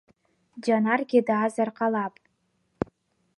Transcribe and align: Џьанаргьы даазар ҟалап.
Џьанаргьы 0.63 1.19
даазар 1.27 1.69
ҟалап. 1.77 2.13